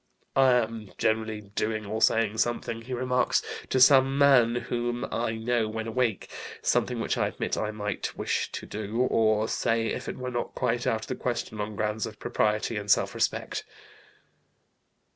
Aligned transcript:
"I 0.35 0.53
am 0.53 0.91
generally 0.97 1.41
doing 1.41 1.85
or 1.85 2.01
saying 2.01 2.39
something," 2.39 2.81
he 2.81 2.93
remarks, 2.95 3.43
"to 3.69 3.79
some 3.79 4.17
man 4.17 4.55
whom 4.55 5.05
I 5.13 5.33
know 5.33 5.67
when 5.69 5.85
awake, 5.85 6.27
something 6.63 6.99
which 6.99 7.19
I 7.19 7.27
admit 7.27 7.55
I 7.55 7.69
might 7.69 8.17
wish 8.17 8.51
to 8.53 8.65
do 8.65 9.01
or 9.01 9.47
say 9.47 9.89
if 9.93 10.09
it 10.09 10.17
were 10.17 10.31
not 10.31 10.55
quite 10.55 10.87
out 10.87 11.01
of 11.03 11.07
the 11.07 11.13
question 11.13 11.61
on 11.61 11.75
grounds 11.75 12.07
of 12.07 12.17
propriety 12.17 12.77
and 12.77 12.89
self 12.89 13.13
respect." 13.13 13.63